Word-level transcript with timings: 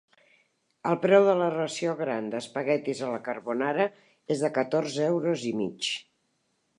El 0.91 0.95
preu 1.03 1.25
de 1.27 1.35
la 1.41 1.49
ració 1.55 1.91
gran 1.99 2.31
d'espaguetis 2.35 3.03
a 3.07 3.11
la 3.17 3.21
carbonara 3.29 3.87
és 4.37 4.41
de 4.47 4.51
catorze 4.57 5.05
euros 5.11 5.45
i 5.51 5.53
mig. 5.63 5.95